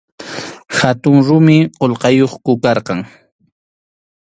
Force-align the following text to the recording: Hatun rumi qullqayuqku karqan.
Hatun 0.77 1.17
rumi 1.27 1.57
qullqayuqku 1.79 2.51
karqan. 2.63 2.99